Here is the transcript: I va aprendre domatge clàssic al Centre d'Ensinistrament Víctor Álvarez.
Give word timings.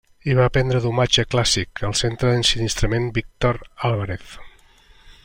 I 0.31 0.35
va 0.37 0.45
aprendre 0.51 0.79
domatge 0.85 1.25
clàssic 1.35 1.83
al 1.89 1.93
Centre 2.01 2.31
d'Ensinistrament 2.31 3.07
Víctor 3.19 3.63
Álvarez. 3.91 4.37